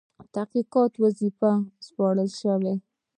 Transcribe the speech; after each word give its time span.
تحقیقاتو 0.35 0.97
وظیفه 1.05 1.51
وسپارله 1.63 2.25
شوه. 2.39 2.73